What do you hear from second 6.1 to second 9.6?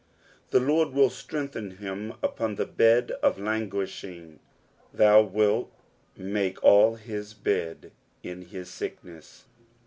make all his bed in his sickness.